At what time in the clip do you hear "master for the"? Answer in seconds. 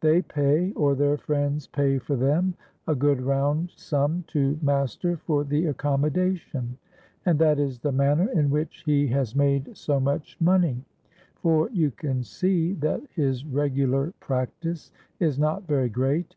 4.62-5.66